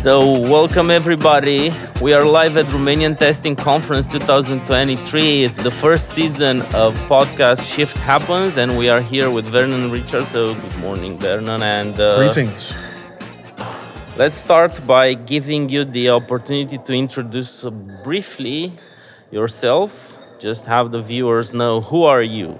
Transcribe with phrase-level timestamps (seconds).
[0.00, 1.70] So, welcome everybody.
[2.00, 5.44] We are live at Romanian Testing Conference 2023.
[5.44, 10.24] It's the first season of podcast Shift Happens, and we are here with Vernon Richard.
[10.28, 11.62] So, good morning, Vernon.
[11.62, 12.72] And uh, greetings.
[14.16, 17.62] Let's start by giving you the opportunity to introduce
[18.02, 18.72] briefly
[19.30, 20.16] yourself.
[20.38, 22.58] Just have the viewers know who are you.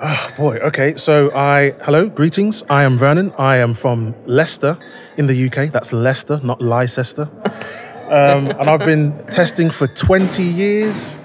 [0.00, 0.58] Oh boy.
[0.58, 0.94] Okay.
[0.94, 2.62] So I hello, greetings.
[2.70, 3.32] I am Vernon.
[3.36, 4.78] I am from Leicester
[5.16, 5.72] in the UK.
[5.72, 7.28] That's Leicester, not Leicester.
[8.04, 11.18] Um, and I've been testing for 20 years.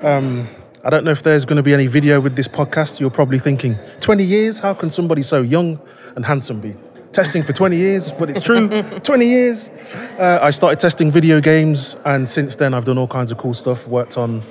[0.00, 0.48] Um,
[0.82, 2.98] I don't know if there's going to be any video with this podcast.
[2.98, 4.58] You're probably thinking, 20 years?
[4.58, 5.80] How can somebody so young
[6.16, 6.74] and handsome be
[7.12, 8.10] testing for 20 years?
[8.10, 9.70] But it's true, 20 years.
[10.18, 13.54] Uh, I started testing video games, and since then I've done all kinds of cool
[13.54, 13.86] stuff.
[13.86, 14.42] Worked on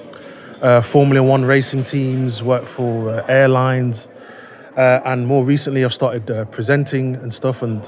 [0.62, 4.08] uh, Formula One racing teams, worked for uh, airlines,
[4.76, 7.88] uh, and more recently I've started uh, presenting and stuff, and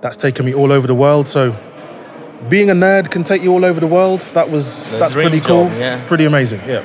[0.00, 1.28] that's taken me all over the world.
[1.28, 1.56] So
[2.48, 4.20] being a nerd can take you all over the world.
[4.32, 6.06] That was the that's pretty cool, job, yeah.
[6.06, 6.60] pretty amazing.
[6.66, 6.84] Yeah,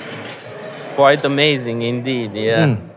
[0.96, 2.34] quite amazing indeed.
[2.34, 2.68] Yeah.
[2.68, 2.90] Mm.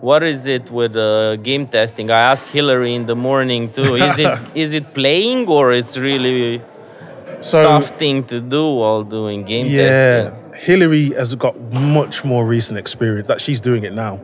[0.00, 2.10] What is it with uh, game testing?
[2.10, 3.94] I asked Hillary in the morning too.
[4.08, 6.62] Is it is it playing or it's really
[7.40, 10.45] so, tough thing to do while doing game yeah, testing?
[10.56, 14.20] Hillary has got much more recent experience that she's doing it now.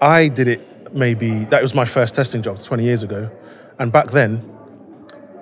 [0.00, 3.30] I did it maybe, that was my first testing job 20 years ago.
[3.78, 4.48] And back then,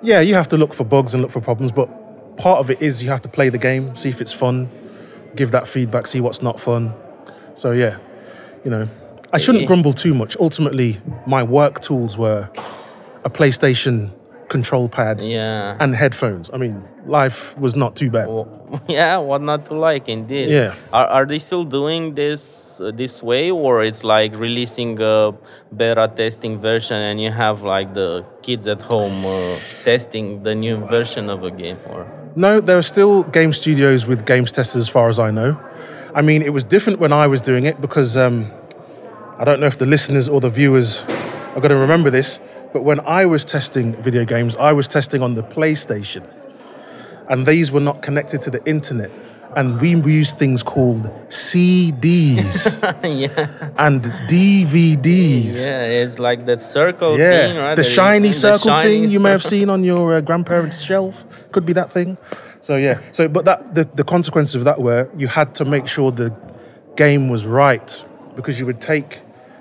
[0.03, 2.83] yeah, you have to look for bugs and look for problems, but part of it
[2.83, 4.71] is you have to play the game, see if it's fun,
[5.35, 6.95] give that feedback, see what's not fun.
[7.55, 7.99] So, yeah,
[8.65, 8.89] you know,
[9.33, 10.37] I shouldn't grumble too much.
[10.39, 12.51] Ultimately, my work tools were
[13.25, 14.11] a PlayStation
[14.49, 15.77] control pad yeah.
[15.81, 16.51] and headphones.
[16.53, 18.29] I mean, life was not too bad.
[18.29, 18.49] Well,
[18.89, 20.51] yeah, what not to like indeed.
[20.51, 20.75] Yeah.
[20.93, 25.33] Are, are they still doing this uh, this way or it's like releasing a
[25.77, 30.77] beta testing version and you have like the kids at home uh, testing the new
[30.87, 32.07] version of a game or
[32.37, 35.57] No, there are still game studios with games testers as far as I know.
[36.15, 38.51] I mean, it was different when I was doing it because um,
[39.39, 41.03] I don't know if the listeners or the viewers
[41.55, 42.41] are going to remember this,
[42.75, 46.29] but when I was testing video games, I was testing on the PlayStation
[47.29, 49.13] and these were not connected to the internet.
[49.55, 53.71] And we used things called CDs yeah.
[53.79, 55.55] and DVDs.
[55.55, 57.47] Yeah, it's like that circle yeah.
[57.47, 57.77] thing, right?
[57.77, 61.25] The shiny circle the shiny thing you may have seen on your uh, grandparents' shelf.
[61.53, 62.19] Could be that thing.
[62.61, 63.01] So yeah.
[63.13, 66.35] So, but that the, the consequences of that were you had to make sure the
[66.97, 68.05] game was right
[68.35, 69.21] because you would take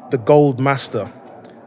[0.10, 1.14] the gold master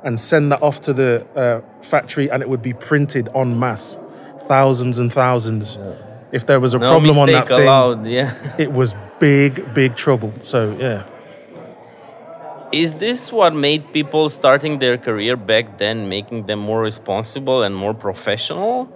[0.07, 3.99] and send that off to the uh, factory and it would be printed en masse
[4.47, 5.77] thousands and thousands.
[5.77, 5.95] Yeah.
[6.33, 8.57] If there was a no problem on that thing, yeah.
[8.59, 10.33] it was big, big trouble.
[10.43, 11.05] So yeah.
[12.73, 17.75] Is this what made people starting their career back then, making them more responsible and
[17.75, 18.93] more professional?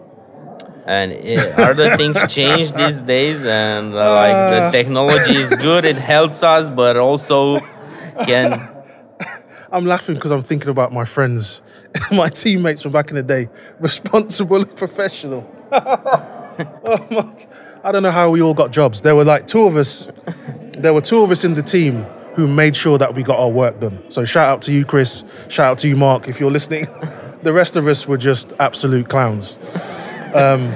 [0.87, 3.45] And it, are the things changed these days?
[3.45, 4.71] And uh, like the uh.
[4.73, 7.61] technology is good, it helps us, but also
[8.27, 8.70] can.
[9.73, 11.63] I'm laughing because I'm thinking about my friends
[12.13, 13.49] my teammates from back in the day,
[13.81, 15.51] responsible and professional.
[15.73, 17.47] oh my,
[17.83, 19.01] I don't know how we all got jobs.
[19.01, 20.09] There were like two of us.
[20.73, 22.05] There were two of us in the team
[22.35, 24.03] who made sure that we got our work done.
[24.09, 25.25] So shout out to you, Chris.
[25.49, 26.87] Shout out to you, Mark, if you're listening.
[27.43, 29.59] the rest of us were just absolute clowns.
[30.35, 30.75] Um,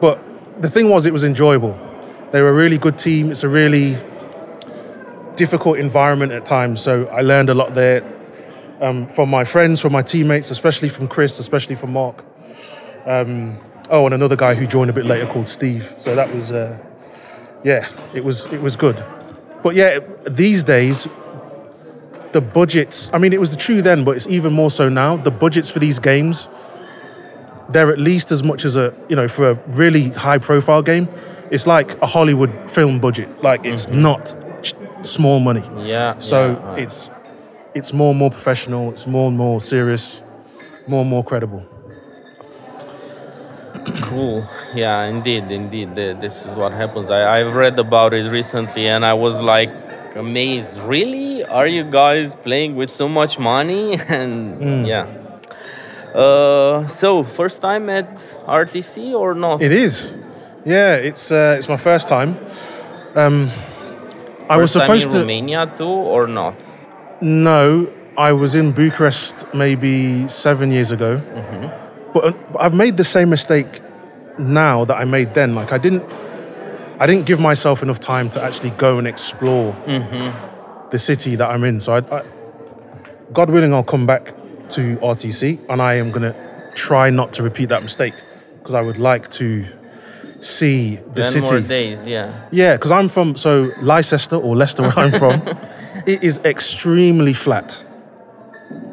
[0.00, 0.20] but
[0.60, 1.78] the thing was, it was enjoyable.
[2.32, 3.30] They were a really good team.
[3.30, 3.96] It's a really
[5.36, 6.82] difficult environment at times.
[6.82, 8.17] So I learned a lot there
[8.80, 12.24] um, from my friends, from my teammates, especially from Chris, especially from Mark.
[13.06, 13.58] Um,
[13.90, 15.94] oh, and another guy who joined a bit later called Steve.
[15.96, 16.78] So that was, uh,
[17.64, 19.02] yeah, it was it was good.
[19.62, 21.08] But yeah, these days,
[22.32, 23.10] the budgets.
[23.12, 25.16] I mean, it was true then, but it's even more so now.
[25.16, 26.48] The budgets for these games,
[27.70, 31.08] they're at least as much as a you know for a really high profile game.
[31.50, 33.42] It's like a Hollywood film budget.
[33.42, 34.02] Like it's mm-hmm.
[34.02, 34.34] not
[35.02, 35.68] small money.
[35.86, 36.18] Yeah.
[36.18, 36.82] So yeah, right.
[36.82, 37.10] it's
[37.78, 40.22] it's more and more professional, it's more and more serious,
[40.86, 41.64] more and more credible.
[44.02, 44.46] Cool.
[44.74, 45.94] Yeah, indeed, indeed.
[45.94, 47.10] This is what happens.
[47.10, 49.70] I, I've read about it recently and I was like
[50.14, 50.78] amazed.
[50.80, 51.44] Really?
[51.44, 53.98] Are you guys playing with so much money?
[54.08, 54.86] And mm.
[54.86, 55.06] yeah.
[56.14, 58.10] Uh, so, first time at
[58.46, 59.62] RTC or not?
[59.62, 60.14] It is.
[60.64, 62.36] Yeah, it's uh, it's my first time.
[63.14, 66.56] Um, first I was supposed time in to Romania too, or not?
[67.20, 72.12] No, I was in Bucharest maybe seven years ago, mm-hmm.
[72.12, 73.80] but I've made the same mistake
[74.38, 75.54] now that I made then.
[75.54, 76.04] Like I didn't,
[76.98, 80.88] I didn't give myself enough time to actually go and explore mm-hmm.
[80.90, 81.80] the city that I'm in.
[81.80, 82.24] So, I, I,
[83.32, 84.34] God willing, I'll come back
[84.70, 86.34] to RTC, and I am gonna
[86.74, 88.14] try not to repeat that mistake
[88.58, 89.64] because I would like to
[90.40, 91.50] see the Ten city.
[91.50, 92.48] more days, yeah.
[92.52, 95.42] Yeah, because I'm from so Leicester or Leicester, where I'm from.
[96.08, 97.84] it is extremely flat,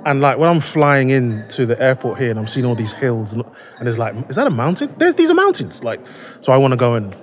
[0.05, 2.93] and like when I'm flying in to the airport here and I'm seeing all these
[2.93, 3.43] hills, and,
[3.77, 4.93] and there's like, is that a mountain?
[4.97, 5.83] There's these are mountains.
[5.83, 6.01] Like,
[6.41, 7.15] so I want to go and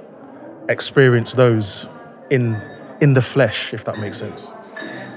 [0.68, 1.88] experience those
[2.30, 2.56] in
[3.02, 4.50] in the flesh, if that makes sense.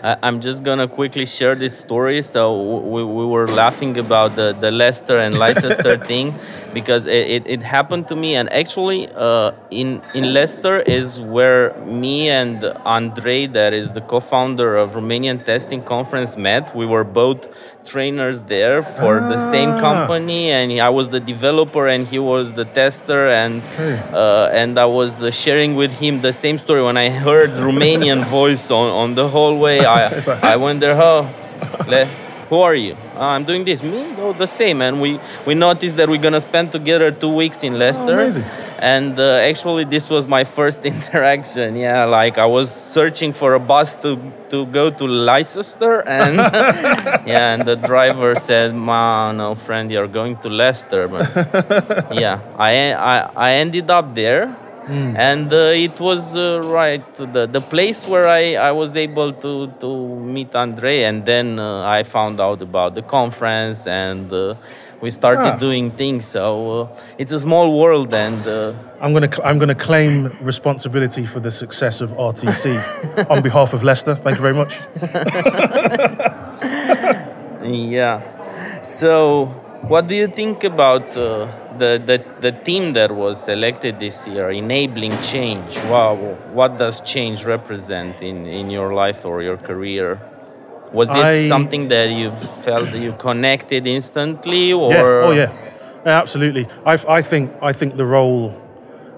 [0.04, 2.22] I'm just gonna quickly share this story.
[2.22, 6.36] So we, we were laughing about the, the Leicester and Leicester thing
[6.80, 8.30] because it, it, it happened to me.
[8.40, 9.52] And actually, uh,
[9.82, 11.62] in in Leicester is where
[12.04, 12.58] me and
[12.98, 16.64] Andrei, that is the co-founder of Romanian Testing Conference, met.
[16.82, 17.42] We were both
[17.94, 19.88] trainers there for the same Ah.
[19.88, 23.54] company, and I was the developer and he was the tester, and
[24.14, 28.22] uh, and I was uh, sharing with him the same story when I heard Romanian
[28.40, 29.78] voice on, on the hallway.
[29.98, 30.02] I
[30.54, 31.30] I went there, oh,
[32.50, 32.96] who are you?
[33.16, 33.82] "Oh, I'm doing this.
[33.84, 34.14] Me?
[34.20, 34.82] Oh, the same.
[34.82, 38.14] And we we noticed that we're gonna spend together two weeks in Leicester.
[38.14, 38.46] amazing.
[38.80, 41.76] And uh, actually, this was my first interaction.
[41.76, 44.18] Yeah, like I was searching for a bus to
[44.50, 46.36] to go to Leicester, and
[47.26, 51.26] yeah, and the driver said, "Ma, no, friend, you're going to Leicester." But
[52.14, 54.56] yeah, I I, I ended up there.
[54.88, 59.68] And uh, it was uh, right the the place where I, I was able to,
[59.80, 59.90] to
[60.36, 64.54] meet Andre, and then uh, I found out about the conference, and uh,
[65.02, 65.58] we started Ah.
[65.58, 66.26] doing things.
[66.26, 66.44] So
[66.82, 66.88] uh,
[67.18, 71.52] it's a small world, and uh, I'm gonna cl- I'm gonna claim responsibility for the
[71.52, 72.78] success of RTC
[73.34, 74.14] on behalf of Leicester.
[74.16, 74.74] Thank you very much.
[77.64, 78.22] Yeah.
[78.84, 79.46] So,
[79.88, 81.48] what do you think about uh,
[81.78, 85.78] the, the the team that was selected this year, enabling change?
[85.90, 86.16] Wow,
[86.54, 90.20] what does change represent in in your life or your career?
[90.94, 92.32] Was it I- something that you
[92.66, 95.26] felt that you connected instantly, or Yeah.
[95.28, 95.52] Oh yeah.
[96.06, 96.68] Yeah, absolutely.
[96.86, 98.54] I, I think I think the role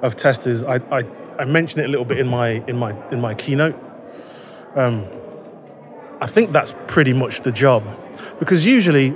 [0.02, 0.64] of testers.
[0.64, 1.04] I, I,
[1.38, 3.76] I mentioned it a little bit in my in my in my keynote.
[4.76, 5.06] Um,
[6.22, 7.84] I think that's pretty much the job,
[8.40, 9.16] because usually,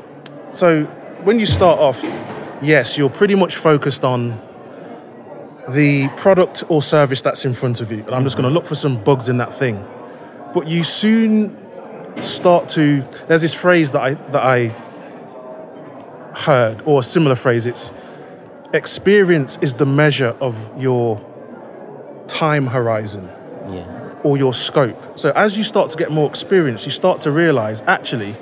[0.51, 0.83] so
[1.23, 2.03] when you start off,
[2.61, 4.39] yes, you're pretty much focused on
[5.69, 8.65] the product or service that's in front of you, and I'm just going to look
[8.65, 9.85] for some bugs in that thing.
[10.53, 11.57] But you soon
[12.21, 13.07] start to.
[13.27, 14.67] There's this phrase that I that I
[16.35, 17.65] heard, or a similar phrase.
[17.65, 17.93] It's
[18.73, 21.25] experience is the measure of your
[22.27, 23.25] time horizon
[23.69, 25.19] yeah, or your scope.
[25.19, 28.35] So as you start to get more experience, you start to realize actually,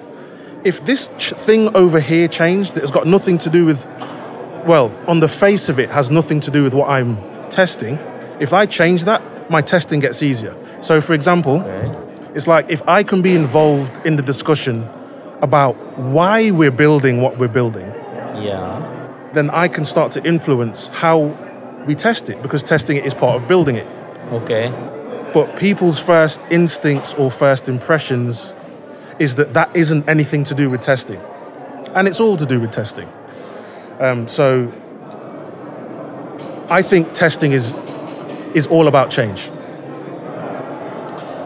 [0.63, 3.85] if this ch- thing over here changed, that has got nothing to do with,
[4.65, 7.17] well, on the face of it, has nothing to do with what I'm
[7.49, 7.95] testing.
[8.39, 10.55] If I change that, my testing gets easier.
[10.81, 12.31] So, for example, okay.
[12.33, 14.87] it's like if I can be involved in the discussion
[15.41, 17.87] about why we're building what we're building,
[18.35, 21.37] yeah, then I can start to influence how
[21.85, 23.87] we test it because testing it is part of building it.
[24.33, 24.69] okay,
[25.33, 28.53] But people's first instincts or first impressions
[29.19, 31.19] is that that isn't anything to do with testing.
[31.93, 33.11] And it's all to do with testing.
[33.99, 34.71] Um, so
[36.69, 37.73] I think testing is,
[38.53, 39.49] is all about change.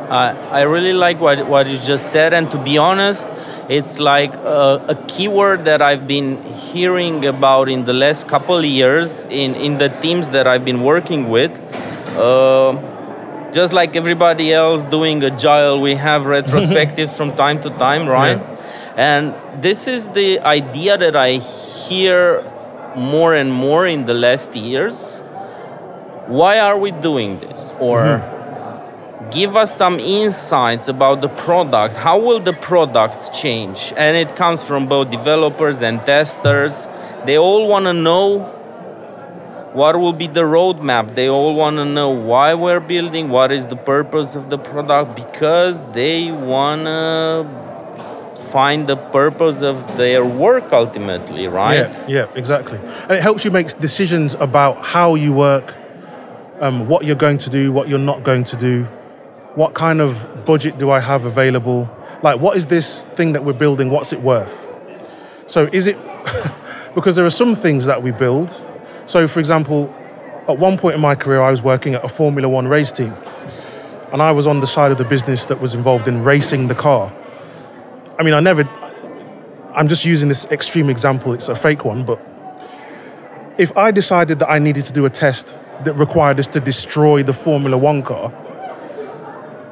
[0.10, 3.28] I, I really like what, what you just said, and to be honest,
[3.70, 8.66] it's like a, a keyword that I've been hearing about in the last couple of
[8.66, 11.52] years in, in the teams that I've been working with.
[12.16, 12.93] Uh,
[13.54, 18.42] just like everybody else doing agile, we have retrospectives from time to time, right?
[18.98, 22.50] And this is the idea that I hear
[22.96, 25.20] more and more in the last years.
[26.28, 27.74] Why are we doing this?
[27.80, 29.30] Or mm-hmm.
[29.30, 31.96] give us some insights about the product.
[31.96, 33.94] How will the product change?
[33.98, 36.88] And it comes from both developers and testers.
[37.26, 38.63] They all want to know
[39.74, 41.16] what will be the roadmap.
[41.16, 45.16] They all want to know why we're building, what is the purpose of the product,
[45.16, 51.76] because they want to find the purpose of their work ultimately, right?
[51.76, 52.78] Yeah, yeah, exactly.
[52.78, 55.74] And it helps you make decisions about how you work,
[56.60, 58.84] um, what you're going to do, what you're not going to do,
[59.56, 61.90] what kind of budget do I have available,
[62.22, 64.68] like what is this thing that we're building, what's it worth?
[65.48, 65.98] So is it
[66.96, 68.50] because there are some things that we build.
[69.06, 69.94] So for example,
[70.48, 73.14] at one point in my career, I was working at a Formula One race team,
[74.12, 76.76] and I was on the side of the business that was involved in racing the
[76.76, 77.14] car.
[78.20, 78.64] I mean, I never.
[79.76, 81.34] I'm just using this extreme example.
[81.34, 82.20] It's a fake one, but
[83.58, 87.24] if I decided that I needed to do a test that required us to destroy
[87.24, 88.32] the Formula One car,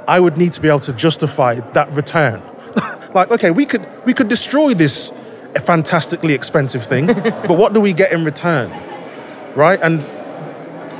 [0.07, 2.41] I would need to be able to justify that return.
[3.13, 5.11] like, okay, we could we could destroy this
[5.59, 8.71] fantastically expensive thing, but what do we get in return?
[9.55, 9.79] Right?
[9.81, 10.01] And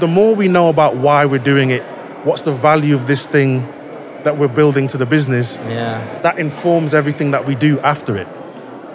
[0.02, 1.84] the more we know about why we're doing it,
[2.24, 3.68] what's the value of this thing
[4.24, 6.02] that we're building to the business, Yeah.
[6.22, 8.28] that informs everything that we do after it.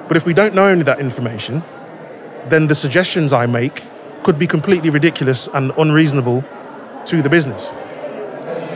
[0.08, 1.62] But if we don't know any of that information,
[2.48, 3.82] then the suggestions I make
[4.22, 6.44] could be completely ridiculous and unreasonable
[7.06, 7.74] to the business.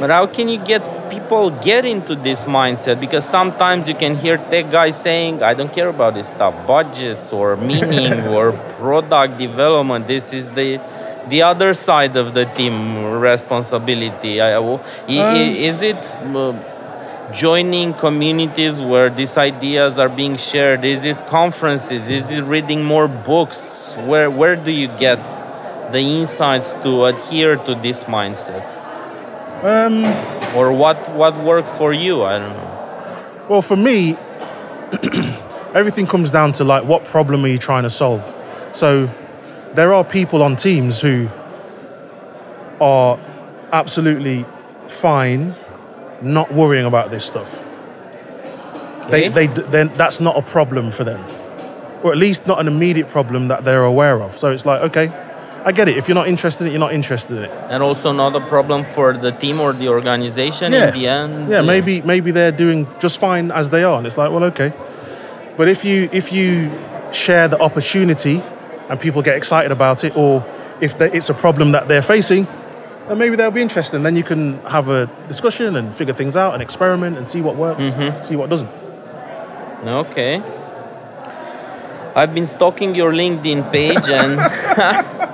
[0.00, 2.99] But how can you get people get into this mindset?
[3.00, 7.33] Because sometimes you can hear tech guys saying, "I don't care about this stuff, budgets
[7.33, 10.09] or meaning or product development.
[10.09, 10.80] This is the
[11.28, 12.75] the other side of the team
[13.21, 14.57] responsibility." I-
[15.42, 16.02] i- is it
[16.35, 16.54] uh,
[17.33, 20.85] joining communities where these ideas are being shared?
[20.85, 22.09] Is this conferences?
[22.09, 23.95] Is it reading more books?
[24.11, 25.21] Where where do you get
[25.92, 28.66] the insights to adhere to this mindset?
[29.62, 30.05] Um,
[30.57, 32.71] or what what worked for you i don't know
[33.50, 34.12] well, for me,
[35.75, 38.23] everything comes down to like what problem are you trying to solve?
[38.71, 39.12] So
[39.75, 41.29] there are people on teams who
[42.81, 43.19] are
[43.73, 44.47] absolutely
[44.87, 45.57] fine
[46.23, 47.50] not worrying about this stuff.
[49.11, 49.31] They, Okay.
[49.31, 51.25] they, then that's not a problem for them,
[52.05, 54.38] or at least not an immediate problem that they're aware of.
[54.38, 55.09] So it's like, okay,
[55.64, 55.97] I get it.
[55.99, 57.50] If you're not interested in it, you're not interested in it.
[57.71, 60.88] and also not a problem for the team or the organization Yeah.
[60.88, 64.17] in the end Yeah, maybe maybe they're doing just fine as they are, and it's
[64.19, 64.73] like, well, okay.
[65.57, 66.71] But if you if you
[67.12, 68.43] share the opportunity
[68.88, 70.45] and people get excited about it, or
[70.81, 72.47] if they, it's a problem that they're facing,
[73.09, 73.97] then maybe they'll be interested.
[73.97, 77.43] And then you can have a discussion and figure things out and experiment and see
[77.43, 78.23] what works, mm-hmm.
[78.23, 78.71] see what doesn't.
[79.87, 80.43] okay
[82.17, 84.33] i've been stalking your linkedin page and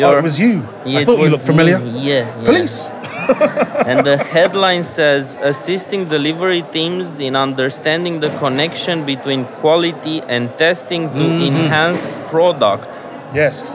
[0.00, 0.66] Oh, it was you.
[0.86, 1.78] I thought you looked familiar.
[1.78, 2.44] yeah, yeah.
[2.44, 2.90] Police.
[3.86, 11.08] and the headline says assisting delivery teams in understanding the connection between quality and testing
[11.10, 11.46] to Mm-hmm.
[11.56, 12.90] enhance product
[13.34, 13.74] Yes.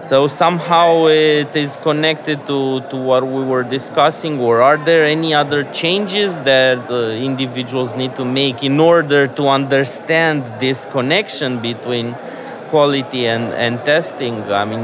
[0.00, 5.32] So somehow it is connected to, to what we were discussing, or are there any
[5.32, 12.14] other changes that uh, individuals need to make in order to understand this connection between
[12.74, 14.42] quality and, and testing?
[14.50, 14.82] I mean,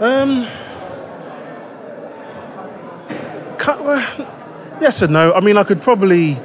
[0.00, 0.46] Um.
[4.80, 5.32] Yes and no.
[5.32, 6.36] I mean, I could probably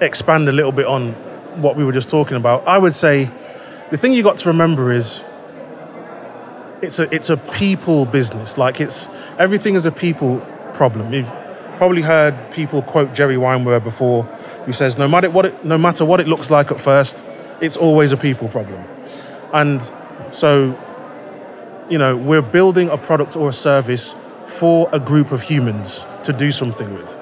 [0.00, 1.12] expand a little bit on
[1.60, 2.66] what we were just talking about.
[2.66, 3.30] I would say
[3.90, 5.22] the thing you got to remember is
[6.80, 8.56] it's a it's a people business.
[8.56, 10.40] Like it's everything is a people
[10.72, 11.12] problem.
[11.12, 11.32] You've
[11.76, 14.22] probably heard people quote Jerry Weinberg before,
[14.64, 17.24] who says no matter what it, no matter what it looks like at first,
[17.60, 18.95] it's always a people problem.
[19.56, 19.80] And
[20.30, 20.78] so,
[21.88, 24.14] you know, we're building a product or a service
[24.46, 27.18] for a group of humans to do something with.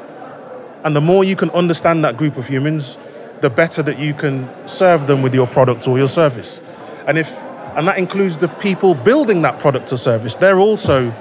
[0.84, 2.98] And the more you can understand that group of humans,
[3.40, 6.60] the better that you can serve them with your product or your service.
[7.06, 7.30] And if
[7.76, 10.36] and that includes the people building that product or service.
[10.36, 11.14] They're also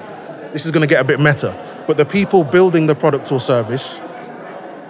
[0.52, 1.54] this is going to get a bit meta,
[1.88, 4.02] but the people building the product or service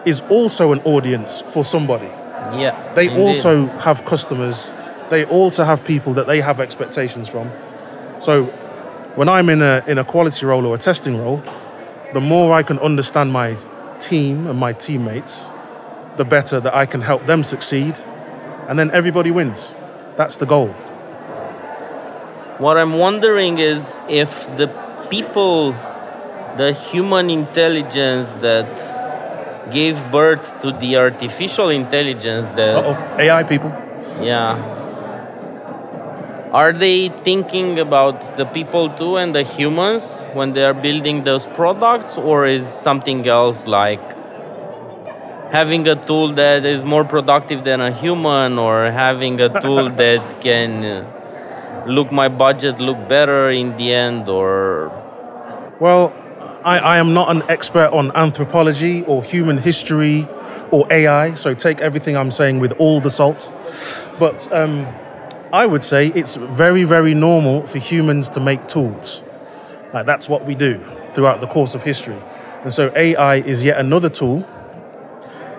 [0.06, 2.08] is also an audience for somebody.
[2.08, 2.94] yeah.
[2.96, 3.20] They indeed.
[3.20, 4.72] also have customers.
[5.14, 7.52] They also have people that they have expectations from.
[8.20, 8.46] So
[9.14, 11.40] when I'm in a in a quality role or a testing role,
[12.14, 13.56] the more I can understand my
[14.00, 15.52] team and my teammates,
[16.18, 17.94] the better that I can help them succeed.
[18.68, 19.76] And then everybody wins.
[20.18, 20.70] That's the goal.
[22.58, 24.68] What I'm wondering is if the
[25.12, 25.74] people,
[26.58, 28.68] the human intelligence that
[29.72, 32.98] gave birth to the artificial intelligence that Uh-oh.
[33.20, 33.70] AI people.
[34.20, 34.83] Yeah.
[36.54, 41.48] Are they thinking about the people too and the humans when they are building those
[41.48, 44.04] products, or is something else like
[45.52, 50.42] having a tool that is more productive than a human, or having a tool that
[50.42, 51.08] can
[51.88, 54.92] look my budget look better in the end, or
[55.80, 56.14] Well,
[56.64, 60.28] I, I am not an expert on anthropology or human history
[60.70, 63.52] or AI, so take everything I'm saying with all the salt.
[64.20, 64.86] But um,
[65.54, 69.24] I would say it's very, very normal for humans to make tools.
[69.94, 70.84] Like that's what we do
[71.14, 72.20] throughout the course of history.
[72.64, 74.48] And so AI is yet another tool.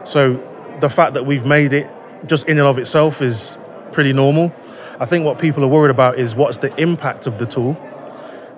[0.02, 0.42] So
[0.80, 1.88] the fact that we've made it
[2.26, 3.56] just in and of itself is
[3.92, 4.52] pretty normal.
[4.98, 7.74] I think what people are worried about is what's the impact of the tool.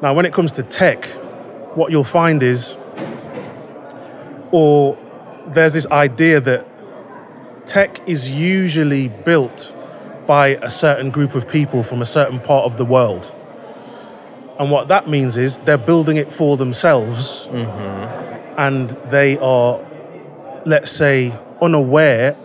[0.00, 1.04] Now, when it comes to tech,
[1.76, 2.78] what you'll find is,
[4.52, 4.96] or
[5.48, 6.66] there's this idea that
[7.66, 9.74] tech is usually built
[10.26, 13.34] by a certain group of people from a certain part of the world.
[14.58, 18.58] And what that means is they're building it for themselves mm-hmm.
[18.58, 19.80] and they are,
[20.64, 22.36] let's say, unaware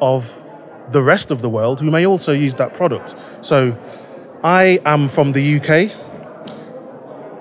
[0.00, 0.42] of
[0.90, 3.14] the rest of the world who may also use that product.
[3.42, 3.78] So
[4.42, 5.96] I am from the UK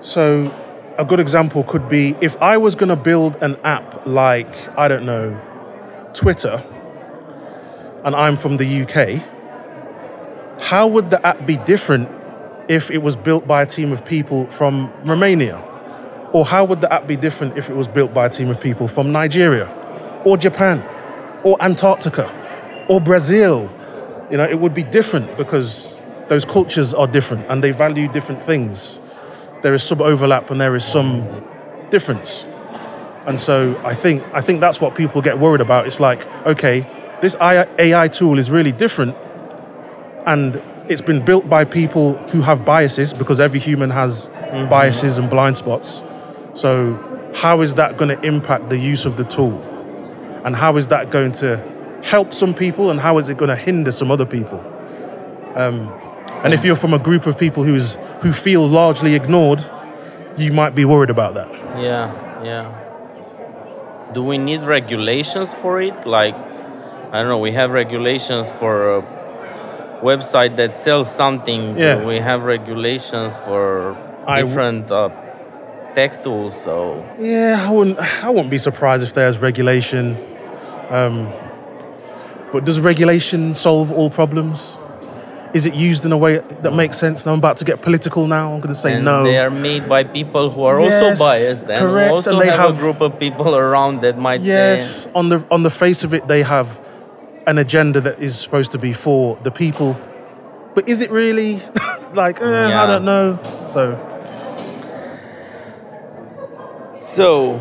[0.01, 0.49] So,
[0.97, 4.87] a good example could be if I was going to build an app like, I
[4.87, 5.39] don't know,
[6.13, 6.63] Twitter,
[8.05, 9.21] and I'm from the UK,
[10.59, 12.09] how would the app be different
[12.67, 15.57] if it was built by a team of people from Romania?
[16.33, 18.59] Or how would the app be different if it was built by a team of
[18.59, 19.67] people from Nigeria,
[20.25, 20.83] or Japan,
[21.43, 23.69] or Antarctica, or Brazil?
[24.29, 28.43] You know, it would be different because those cultures are different and they value different
[28.43, 29.01] things.
[29.63, 31.47] There is some overlap and there is some
[31.89, 32.45] difference.
[33.25, 35.87] And so I think I think that's what people get worried about.
[35.87, 36.85] It's like, okay,
[37.21, 39.15] this AI tool is really different
[40.29, 44.69] and it's been built by people who have biases because every human has mm-hmm.
[44.69, 46.03] biases and blind spots.
[46.53, 49.59] So how is that going to impact the use of the tool?
[50.45, 51.57] And how is that going to
[52.03, 54.59] help some people and how is it going to hinder some other people?
[55.55, 55.89] Um,
[56.43, 59.65] and if you're from a group of people who's who feel largely ignored,
[60.37, 61.51] you might be worried about that.
[61.81, 64.11] Yeah, yeah.
[64.13, 66.07] Do we need regulations for it?
[66.07, 67.39] Like, I don't know.
[67.39, 69.18] We have regulations for a
[70.01, 71.77] website that sells something.
[71.77, 72.05] Yeah.
[72.05, 75.09] We have regulations for different uh,
[75.95, 76.59] tech tools.
[76.61, 77.99] So yeah, I wouldn't.
[77.99, 80.17] I wouldn't be surprised if there's regulation.
[80.89, 81.31] Um,
[82.51, 84.79] but does regulation solve all problems?
[85.53, 87.25] Is it used in a way that makes sense?
[87.25, 88.27] Now I'm about to get political.
[88.27, 89.23] Now I'm going to say and no.
[89.23, 92.11] They are made by people who are yes, also biased, and correct.
[92.11, 95.11] also and they have, have, a group of people around that might yes, say.
[95.15, 96.79] on the on the face of it, they have
[97.49, 99.99] an agenda that is supposed to be for the people,
[100.75, 101.61] but is it really?
[102.13, 102.83] like, eh, yeah.
[102.83, 103.65] I don't know.
[103.65, 104.05] So.
[106.97, 107.59] So,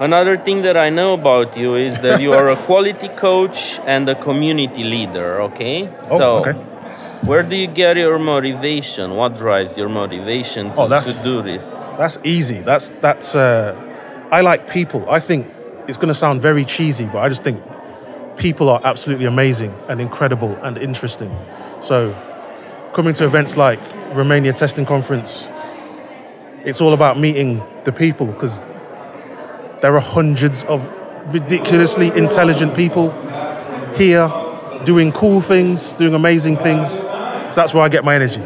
[0.00, 4.08] Another thing that I know about you is that you are a quality coach and
[4.08, 5.90] a community leader, okay?
[6.10, 6.52] Oh, so, okay.
[7.28, 9.10] where do you get your motivation?
[9.14, 11.66] What drives your motivation to, oh, to do this?
[11.98, 12.60] That's easy.
[12.62, 13.76] That's that's uh,
[14.32, 15.04] I like people.
[15.10, 15.46] I think
[15.86, 17.60] it's going to sound very cheesy, but I just think
[18.40, 21.30] people are absolutely amazing and incredible and interesting.
[21.80, 22.12] So,
[22.94, 23.78] coming to events like
[24.16, 25.48] Romania Testing Conference,
[26.64, 28.58] it's all about meeting the people because
[29.82, 30.84] there are hundreds of
[31.32, 33.10] ridiculously intelligent people
[33.94, 34.28] here
[34.84, 36.88] doing cool things, doing amazing things.
[36.90, 38.40] So that's where I get my energy.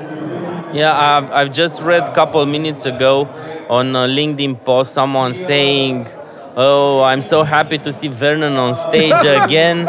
[0.77, 3.27] Yeah, I've, I've just read a couple minutes ago
[3.69, 6.09] on a LinkedIn post someone saying,
[6.57, 9.89] Oh, I'm so happy to see Vernon on stage again.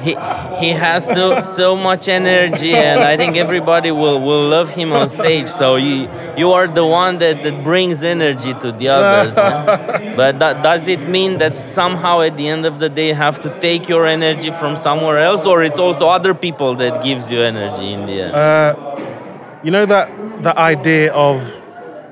[0.00, 0.16] he
[0.58, 5.08] he has so so much energy and I think everybody will, will love him on
[5.08, 5.48] stage.
[5.48, 9.36] So you you are the one that, that brings energy to the others.
[9.36, 10.14] yeah?
[10.16, 13.40] But that, does it mean that somehow at the end of the day you have
[13.40, 17.40] to take your energy from somewhere else or it's also other people that gives you
[17.42, 18.34] energy in the end?
[18.34, 20.10] Uh, you know that
[20.42, 21.36] the idea of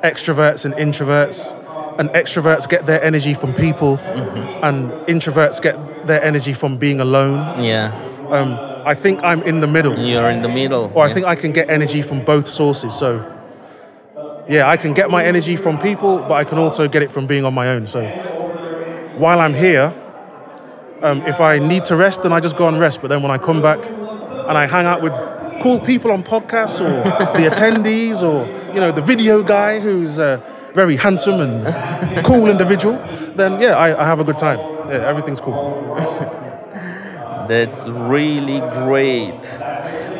[0.02, 1.56] extroverts and introverts
[2.00, 4.64] and extroverts get their energy from people mm-hmm.
[4.64, 7.62] and introverts get their energy from being alone.
[7.62, 7.92] Yeah.
[8.30, 9.98] Um, I think I'm in the middle.
[9.98, 10.90] You're in the middle.
[10.94, 12.94] Or I think I can get energy from both sources.
[12.94, 13.20] So,
[14.48, 17.26] yeah, I can get my energy from people, but I can also get it from
[17.26, 17.86] being on my own.
[17.86, 18.02] So,
[19.18, 19.92] while I'm here,
[21.02, 23.02] um, if I need to rest, then I just go and rest.
[23.02, 25.12] But then when I come back and I hang out with
[25.62, 26.88] cool people on podcasts or
[27.38, 30.40] the attendees or, you know, the video guy who's uh,
[30.74, 32.94] very handsome and cool individual,
[33.34, 34.58] then yeah, I, I have a good time.
[34.88, 35.96] Yeah, everything's cool.
[37.48, 39.40] That's really great.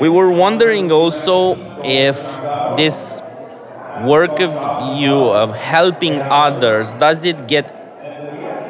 [0.01, 2.19] We were wondering also if
[2.77, 3.23] this
[4.05, 7.80] work of you of helping others does it get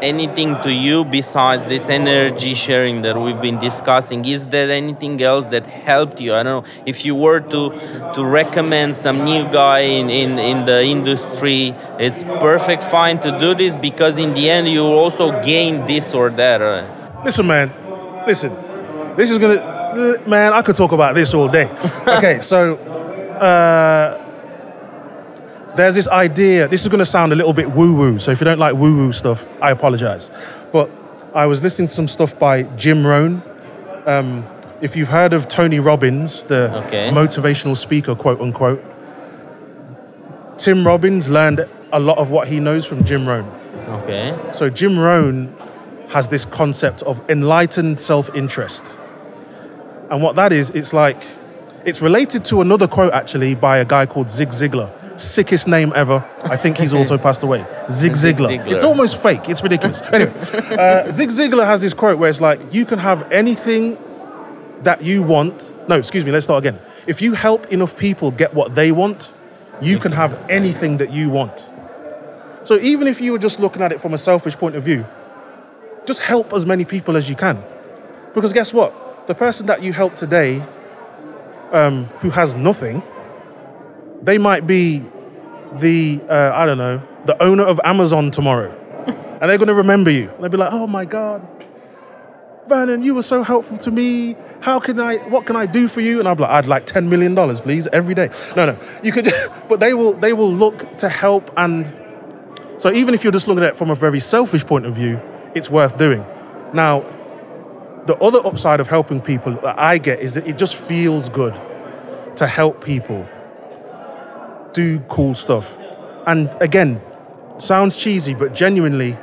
[0.02, 4.24] anything to you besides this energy sharing that we've been discussing?
[4.24, 6.34] Is there anything else that helped you?
[6.34, 7.70] I don't know if you were to
[8.14, 13.54] to recommend some new guy in, in, in the industry, it's perfect fine to do
[13.54, 16.60] this because in the end you also gain this or that.
[17.24, 17.72] Listen, man,
[18.26, 18.54] listen.
[19.16, 21.66] This is gonna man, I could talk about this all day.
[22.06, 24.29] okay, so uh
[25.76, 28.40] there's this idea, this is going to sound a little bit woo woo, so if
[28.40, 30.30] you don't like woo woo stuff, I apologize.
[30.72, 30.90] But
[31.34, 33.42] I was listening to some stuff by Jim Rohn.
[34.06, 34.46] Um,
[34.80, 37.10] if you've heard of Tony Robbins, the okay.
[37.10, 38.82] motivational speaker, quote unquote,
[40.58, 43.46] Tim Robbins learned a lot of what he knows from Jim Rohn.
[43.88, 44.36] Okay.
[44.52, 45.54] So Jim Rohn
[46.08, 48.84] has this concept of enlightened self interest.
[50.10, 51.22] And what that is, it's like,
[51.84, 56.24] it's related to another quote actually by a guy called Zig Ziglar sickest name ever.
[56.42, 57.66] I think he's also passed away.
[57.90, 58.58] Zig Ziglar.
[58.58, 58.72] Ziglar.
[58.72, 59.48] It's almost fake.
[59.48, 60.02] It's ridiculous.
[60.12, 63.98] anyway, uh, Zig Ziglar has this quote where it's like, you can have anything
[64.82, 65.72] that you want.
[65.88, 66.80] No, excuse me, let's start again.
[67.06, 69.32] If you help enough people get what they want,
[69.80, 71.66] you can have anything that you want.
[72.62, 75.06] So even if you were just looking at it from a selfish point of view,
[76.06, 77.62] just help as many people as you can.
[78.34, 79.26] Because guess what?
[79.26, 80.62] The person that you help today
[81.72, 83.02] um, who has nothing,
[84.22, 85.04] they might be
[85.78, 88.70] the, uh, I don't know, the owner of Amazon tomorrow.
[89.06, 90.30] and they're going to remember you.
[90.40, 91.46] They'll be like, oh my God,
[92.66, 94.36] Vernon, you were so helpful to me.
[94.60, 96.18] How can I, what can I do for you?
[96.20, 98.30] And I'm like, I'd like $10 million, please, every day.
[98.56, 99.28] No, no, you could,
[99.68, 101.50] but they will, they will look to help.
[101.56, 101.92] And
[102.76, 105.20] so even if you're just looking at it from a very selfish point of view,
[105.54, 106.24] it's worth doing.
[106.72, 107.00] Now,
[108.06, 111.54] the other upside of helping people that I get is that it just feels good
[112.36, 113.28] to help people
[114.72, 115.76] do cool stuff.
[116.26, 117.00] And again,
[117.58, 119.16] sounds cheesy, but genuinely,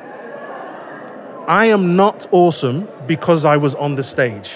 [1.48, 4.54] I am not awesome because I was on the stage.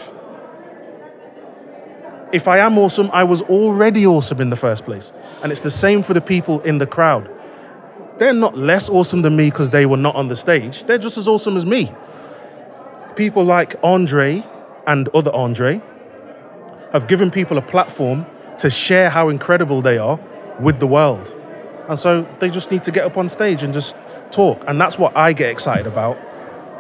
[2.34, 5.12] If I am awesome, I was already awesome in the first place.
[5.44, 7.30] And it's the same for the people in the crowd.
[8.18, 10.86] They're not less awesome than me because they were not on the stage.
[10.86, 11.92] They're just as awesome as me.
[13.16, 14.46] People like Andre
[14.88, 15.82] and other Andre
[16.94, 18.26] have given people a platform
[18.60, 20.20] to share how incredible they are
[20.62, 21.34] with the world.
[21.90, 23.96] And so they just need to get up on stage and just
[24.32, 24.64] talk.
[24.68, 26.18] And that's what I get excited about.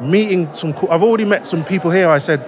[0.01, 2.09] Meeting some cool, I've already met some people here.
[2.09, 2.47] I said,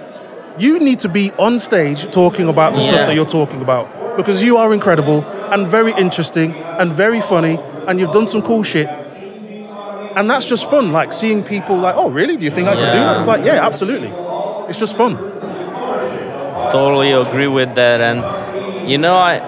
[0.58, 2.84] you need to be on stage talking about the Yeah.
[2.90, 7.58] stuff that you're talking about because you are incredible and very interesting and very funny
[7.86, 8.88] and you've done some cool shit.
[10.16, 12.36] And that's just fun, like seeing people like, oh, really?
[12.36, 13.16] Do you think I can do that?
[13.16, 14.12] It's like, yeah, absolutely.
[14.68, 15.18] It's just fun.
[16.72, 19.38] totally agree with that and you know i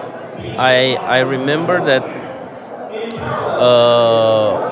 [0.57, 2.03] i i remember that
[3.59, 4.69] uh,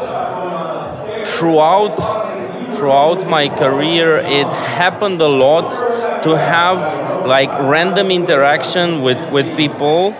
[1.26, 1.98] throughout
[2.76, 5.70] throughout my career it happened a lot
[6.24, 6.80] to have
[7.26, 10.14] like random interaction with with people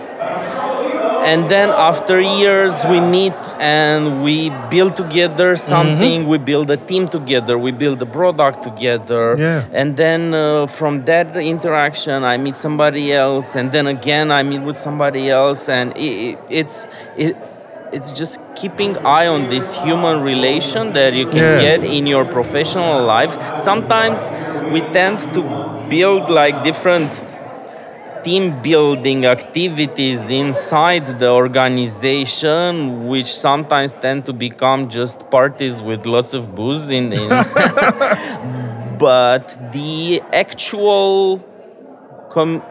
[1.32, 4.36] and then after years we meet and we
[4.74, 6.18] build together something.
[6.28, 7.54] We build a team together.
[7.58, 9.24] We build a product together.
[9.38, 9.80] Yeah.
[9.80, 13.48] and then uh, from that interaction i meet somebody else.
[13.58, 15.68] And then again i meet with somebody else.
[15.78, 16.86] And it, it's
[17.24, 17.36] it,
[17.96, 21.60] it's just keeping eye on this human relation that you can Yeah.
[21.68, 23.34] get in your professional life.
[23.70, 24.20] Sometimes
[24.72, 25.40] we tend to
[25.88, 27.10] build like different
[28.26, 36.34] team building activities inside the organization which sometimes tend to become just parties with lots
[36.34, 37.28] of booze in, in
[38.98, 41.38] but the actual
[42.30, 42.62] com-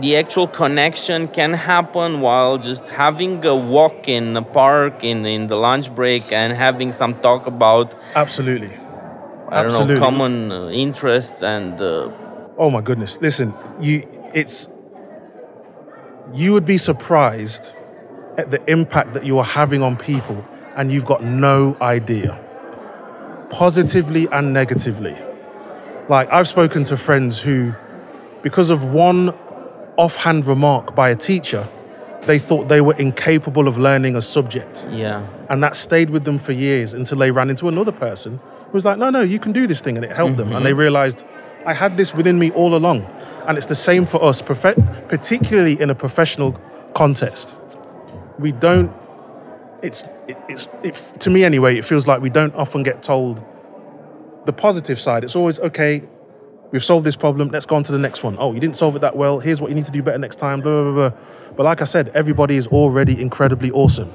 [0.00, 5.46] the actual connection can happen while just having a walk in a park in, in
[5.46, 8.72] the lunch break and having some talk about Absolutely.
[9.48, 9.94] I don't Absolutely.
[9.94, 12.10] know common uh, interests and uh,
[12.58, 13.20] Oh my goodness.
[13.20, 14.02] Listen, you
[14.34, 14.68] it's
[16.34, 17.74] you would be surprised
[18.36, 20.44] at the impact that you are having on people
[20.76, 22.38] and you've got no idea.
[23.50, 25.16] Positively and negatively.
[26.08, 27.74] Like I've spoken to friends who
[28.42, 29.30] because of one
[29.96, 31.66] offhand remark by a teacher,
[32.22, 34.88] they thought they were incapable of learning a subject.
[34.90, 38.72] yeah And that stayed with them for years until they ran into another person who
[38.72, 39.96] was like, no, no, you can do this thing.
[39.96, 40.52] And it helped them.
[40.52, 40.80] And they mm-hmm.
[40.80, 41.24] realized,
[41.66, 43.02] I had this within me all along.
[43.46, 46.52] And it's the same for us, particularly in a professional
[46.94, 47.56] context.
[48.38, 48.92] We don't,
[49.82, 53.44] it's, it, it's it, to me anyway, it feels like we don't often get told
[54.46, 55.24] the positive side.
[55.24, 56.02] It's always, okay,
[56.70, 58.36] we've solved this problem, let's go on to the next one.
[58.38, 60.36] Oh, you didn't solve it that well, here's what you need to do better next
[60.36, 61.10] time, blah, blah, blah.
[61.10, 61.18] blah.
[61.56, 64.14] But like I said, everybody is already incredibly awesome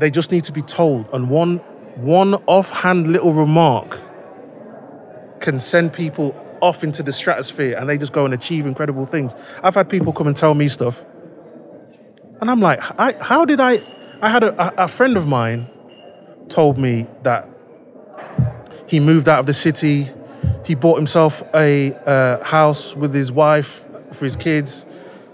[0.00, 1.06] they just need to be told.
[1.12, 1.58] And one
[1.96, 4.00] one offhand little remark
[5.40, 9.34] can send people off into the stratosphere and they just go and achieve incredible things.
[9.62, 11.02] I've had people come and tell me stuff.
[12.40, 13.82] And I'm like, I, how did I?
[14.22, 15.68] I had a, a, friend of mine
[16.48, 17.48] told me that
[18.86, 20.10] he moved out of the city.
[20.64, 24.86] He bought himself a uh, house with his wife for his kids.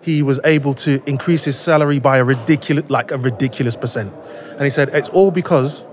[0.02, 4.12] He was able to increase his salary by a ridiculous, like a ridiculous percent.
[4.52, 5.84] And he said, "It's all because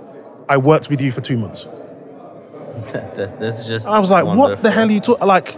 [0.48, 1.68] I worked with you for two months."
[2.92, 5.58] That, that- that's just I was like, "What the hell are you talking?" Like,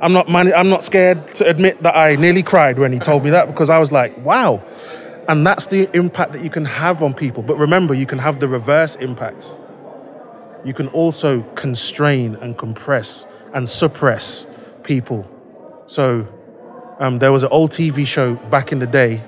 [0.00, 3.24] I'm not, man, I'm not scared to admit that I nearly cried when he told
[3.24, 4.62] me that because I was like, "Wow."
[5.26, 7.42] And that's the impact that you can have on people.
[7.42, 9.56] But remember, you can have the reverse impact.
[10.64, 14.46] You can also constrain and compress and suppress
[14.82, 15.26] people.
[15.86, 16.26] So
[16.98, 19.22] um, there was an old TV show back in the day.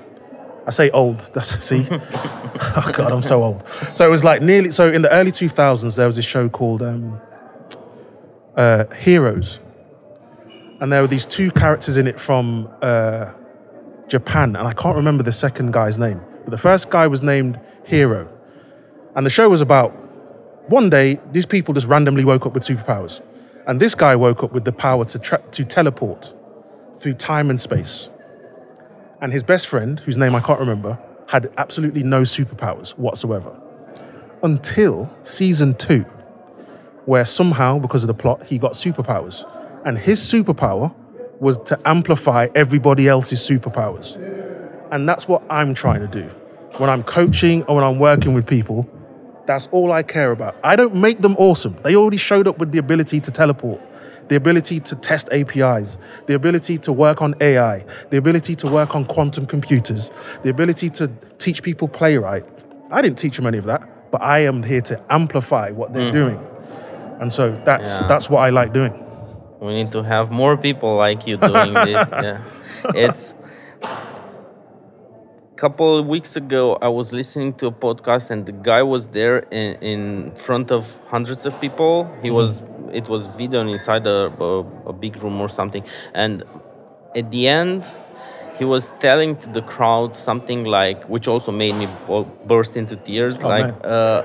[0.67, 1.19] I say old.
[1.33, 1.87] That's see.
[1.91, 3.67] oh God, I'm so old.
[3.95, 4.69] So it was like nearly.
[4.71, 7.19] So in the early 2000s, there was a show called um,
[8.57, 9.59] uh, Heroes,
[10.81, 13.31] and there were these two characters in it from uh,
[14.07, 17.59] Japan, and I can't remember the second guy's name, But the first guy was named
[17.85, 18.27] Hiro.
[19.15, 19.91] And the show was about
[20.69, 23.21] one day, these people just randomly woke up with superpowers.
[23.65, 26.33] And this guy woke up with the power to, tra- to teleport
[26.97, 28.09] through time and space.
[29.21, 33.59] And his best friend, whose name I can't remember, had absolutely no superpowers whatsoever.
[34.43, 36.05] Until season two,
[37.07, 39.49] where somehow, because of the plot, he got superpowers.
[39.85, 40.93] And his superpower
[41.39, 44.17] was to amplify everybody else's superpowers.
[44.91, 46.27] And that's what I'm trying to do.
[46.79, 48.89] When I'm coaching or when I'm working with people,
[49.45, 50.57] that's all I care about.
[50.65, 51.77] I don't make them awesome.
[51.81, 53.79] They already showed up with the ability to teleport,
[54.27, 58.97] the ability to test APIs, the ability to work on AI, the ability to work
[58.97, 60.11] on quantum computers,
[60.43, 62.43] the ability to teach people playwright.
[62.91, 66.11] I didn't teach them any of that, but I am here to amplify what they're
[66.11, 66.13] mm.
[66.13, 66.56] doing.
[67.19, 68.07] And so that's Yeah.
[68.07, 68.93] that's what I like doing.
[69.59, 72.11] We need to have more people like you doing this.
[72.13, 72.41] Yeah,
[72.93, 73.33] it's.
[75.55, 79.39] Couple of weeks ago, I was listening to a podcast, and the guy was there
[79.49, 82.07] in, in front of hundreds of people.
[82.21, 82.61] He was.
[82.93, 86.43] It was video inside a, a, a big room or something, and
[87.15, 87.91] at the end,
[88.59, 92.95] he was telling to the crowd something like, which also made me bu- burst into
[92.95, 93.43] tears.
[93.43, 94.21] Oh, like, uh,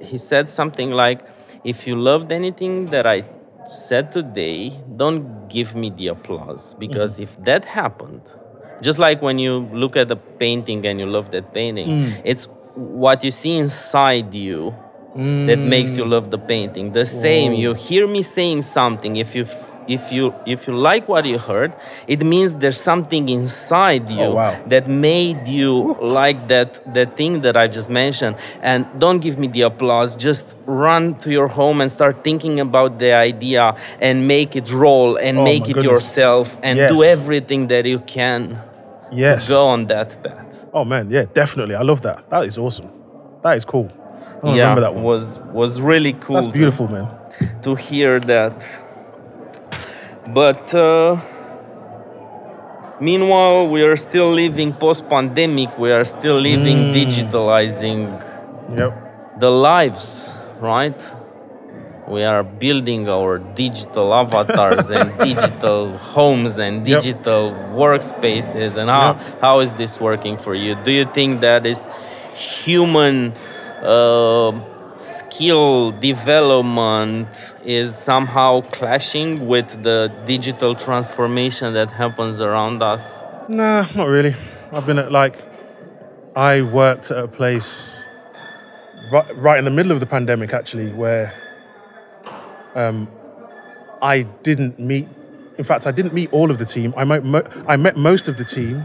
[0.00, 1.20] he said something like,
[1.72, 3.18] "If you loved anything that I
[3.68, 4.58] said today,
[4.96, 7.22] don't give me the applause because mm-hmm.
[7.24, 8.22] if that happened,
[8.80, 12.20] just like when you look at a painting and you love that painting, mm.
[12.24, 14.74] it's what you see inside you
[15.16, 16.10] that makes you mm.
[16.10, 16.92] love the painting.
[16.92, 19.16] The same, you hear me saying something.
[19.16, 19.46] If you
[19.88, 21.72] if you if you like what you heard,
[22.06, 24.60] it means there's something inside oh, you Oh, wow.
[24.68, 28.36] that made you like that that thing that I just mentioned.
[28.62, 30.16] And don't give me the applause.
[30.16, 35.16] Just run to your home and start thinking about the idea and make it roll
[35.16, 35.84] and Oh, make it goodness.
[35.84, 38.58] yourself and do everything that you can
[39.12, 39.48] Yes.
[39.48, 40.44] go on that path.
[40.74, 41.74] Oh man, yeah, definitely.
[41.74, 42.28] I love that.
[42.30, 42.90] That is awesome.
[43.42, 43.88] That is cool.
[44.42, 45.04] I yeah, remember that one.
[45.04, 46.36] was was really cool.
[46.36, 47.06] That's to- beautiful, man.
[47.62, 48.56] to hear that.
[50.26, 51.20] But uh,
[53.00, 58.22] meanwhile, we are still living post pandemic, we are still living digitalizing
[58.76, 58.92] Yep.
[59.38, 61.00] the lives, right?
[62.08, 67.00] We are building our digital avatars and digital homes and Yep.
[67.02, 68.76] digital workspaces.
[68.76, 69.40] And how, Yep.
[69.40, 70.74] how is this working for you?
[70.84, 71.86] Do you think that is
[72.34, 73.32] human
[73.82, 74.52] uh,
[75.36, 77.28] skill development
[77.62, 83.22] is somehow clashing with the digital transformation that happens around us?
[83.48, 84.34] Nah, not really.
[84.72, 85.36] I've been at like,
[86.34, 88.06] I worked at a place
[89.12, 91.34] right, right in the middle of the pandemic, actually, where
[92.74, 93.06] um,
[94.00, 95.06] I didn't meet.
[95.58, 96.94] In fact, I didn't meet all of the team.
[96.96, 98.82] I met, mo- I met most of the team.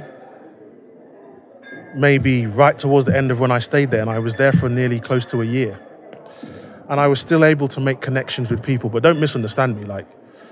[1.96, 4.68] Maybe right towards the end of when I stayed there, and I was there for
[4.68, 5.80] nearly close to a year.
[6.92, 8.90] And I was still able to make connections with people.
[8.90, 9.86] But don't misunderstand me.
[9.86, 10.06] Like,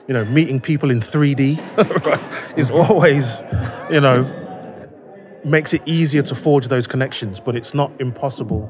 [0.08, 1.58] you know, meeting people in 3D
[2.06, 2.20] right,
[2.58, 3.44] is always,
[3.92, 4.26] you know,
[5.44, 7.40] makes it easier to forge those connections.
[7.42, 8.64] But it's not impossible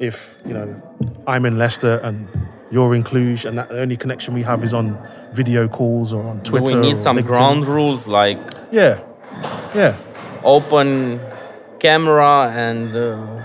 [0.00, 0.82] if, you know,
[1.26, 2.26] I'm in Leicester and
[2.70, 4.98] you're in Cluj and that the only connection we have is on
[5.32, 6.80] video calls or on Do Twitter.
[6.80, 7.26] we need some LinkedIn.
[7.26, 8.38] ground rules like
[8.72, 9.00] Yeah.
[9.74, 9.96] Yeah.
[10.42, 11.20] open
[11.80, 13.42] camera and uh,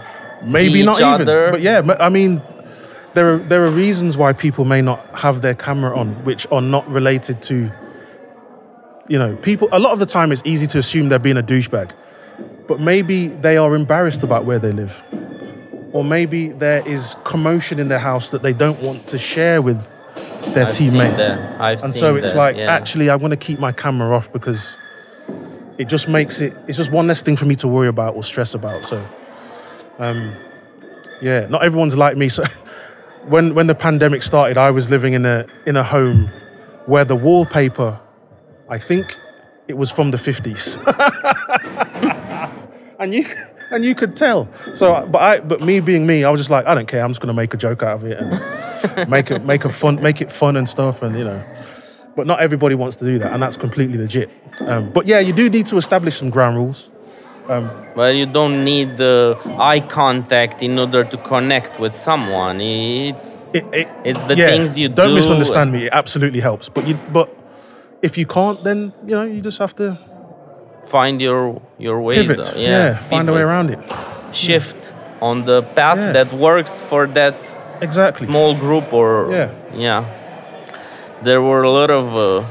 [0.52, 1.52] maybe see not each even other?
[1.52, 2.42] but yeah but i mean
[3.14, 6.62] there are there are reasons why people may not have their camera on which are
[6.62, 7.72] not related to
[9.08, 11.44] you know people a lot of the time it's easy to assume they're being a
[11.44, 11.92] douchebag
[12.68, 15.02] but maybe they are embarrassed about where they live
[15.92, 19.88] or maybe there is commotion in their house that they don't want to share with
[20.54, 21.30] their I've seen teammates.
[21.60, 22.74] I've and so it's that, like yeah.
[22.74, 24.78] actually i want to keep my camera off because
[25.78, 28.24] it just makes it it's just one less thing for me to worry about or
[28.24, 29.06] stress about so
[30.00, 30.34] um
[31.22, 32.44] yeah not everyone's like me so
[33.28, 36.28] when when the pandemic started i was living in a in a home
[36.86, 38.00] where the wallpaper
[38.70, 39.16] i think
[39.68, 40.78] it was from the 50s
[43.00, 43.26] and you
[43.72, 44.48] and you could tell.
[44.74, 47.12] So but i but me being me i was just like i don't care i'm
[47.12, 50.22] just to make a joke out of it and make it make a fun make
[50.22, 51.44] it fun and stuff and you know.
[52.16, 54.30] But not everybody wants to do that and that's completely legit.
[54.62, 56.90] Um, but yeah you do need to establish some ground rules
[57.96, 62.62] Well, you don't need the eye contact in order to connect with someone.
[62.62, 65.16] It's It- it- it's the yeah, things you don't do.
[65.16, 65.86] misunderstand me.
[65.88, 67.28] It absolutely helps, but you but
[68.02, 69.98] if you can't, then you know you just have to
[70.86, 72.28] Find your your ways.
[72.28, 72.40] pivot.
[72.56, 73.80] uh, Yeah, find a way around it.
[74.32, 74.78] Shift
[75.22, 76.12] on the path Yeah.
[76.14, 77.36] that works for that
[77.82, 78.28] Exactly.
[78.28, 79.50] small group or Yeah.
[79.88, 80.04] yeah.
[81.24, 82.44] There were a lot of uh,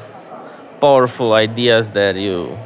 [0.81, 2.57] powerful ideas that you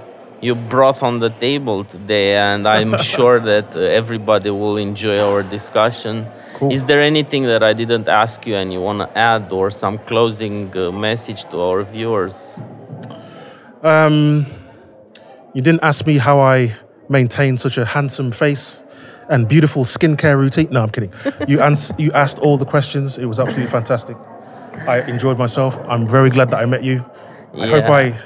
[0.41, 5.43] you brought on the table today, and I'm sure that uh, everybody will enjoy our
[5.43, 6.27] discussion.
[6.55, 6.73] Cool.
[6.73, 9.99] Is there anything that I didn't ask you and you want to add, or some
[9.99, 12.61] closing uh, message to our viewers?
[13.83, 14.47] Um,
[15.55, 16.75] you didn't ask me how I
[17.09, 18.83] maintain such a handsome face
[19.29, 20.69] and beautiful skincare routine.
[20.71, 21.13] No, I'm kidding.
[21.49, 23.19] You, ans- you asked all the questions.
[23.19, 24.17] It was absolutely fantastic.
[24.87, 25.79] I enjoyed myself.
[25.89, 27.05] I'm very glad that I met you.
[27.59, 28.21] I hope I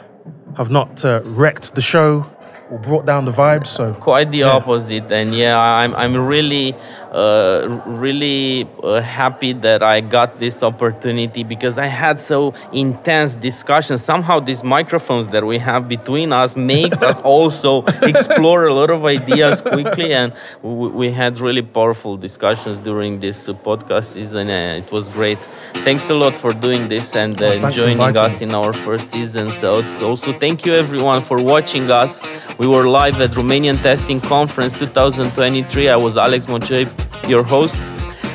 [0.57, 2.27] have not uh, wrecked the show
[2.71, 3.67] or brought down the vibes.
[3.69, 6.75] So quite the opposite and yeah i'm, I'm really
[7.13, 14.03] uh, really uh, happy that i got this opportunity because i had so intense discussions
[14.03, 19.05] somehow these microphones that we have between us makes us also explore a lot of
[19.05, 24.85] ideas quickly and we, we had really powerful discussions during this uh, podcast season and
[24.85, 25.39] it was great
[25.85, 29.51] thanks a lot for doing this and uh, Oh, joining us in our first season.
[29.51, 32.23] So also thank you everyone for watching us.
[32.61, 35.89] We were live at Romanian Testing Conference 2023.
[35.89, 36.87] I was Alex Mocioi,
[37.27, 37.75] your host,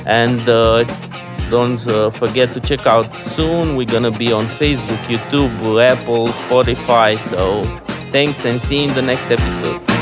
[0.07, 0.83] and uh,
[1.51, 3.75] don't uh, forget to check out soon.
[3.75, 7.19] We're gonna be on Facebook, YouTube, Apple, Spotify.
[7.19, 7.63] So
[8.11, 9.94] thanks and see you in the next episode.